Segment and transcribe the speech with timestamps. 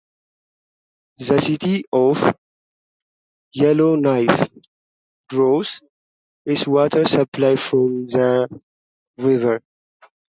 [1.19, 2.35] The city of
[3.53, 4.49] Yellowknife
[5.29, 5.83] draws
[6.43, 8.47] its water supply from the
[9.19, 9.61] river.